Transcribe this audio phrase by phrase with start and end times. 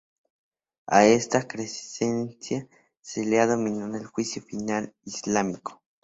[0.87, 2.67] A esta creencia
[3.01, 5.83] se la ha denominado el Juicio Final islámico.